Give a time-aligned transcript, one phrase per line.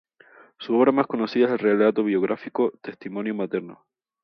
[0.57, 3.85] Su obra más conocida es el relato biográfico "Testimonio materno".